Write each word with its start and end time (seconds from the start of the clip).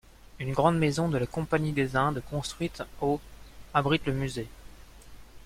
Une 0.39 0.51
grande 0.51 0.79
maison 0.79 1.09
de 1.09 1.19
la 1.19 1.27
Compagnie 1.27 1.73
des 1.73 1.95
Indes 1.95 2.23
construite 2.27 2.81
au 3.01 3.21
abrite 3.71 4.07
le 4.07 4.13
musée. 4.13 4.47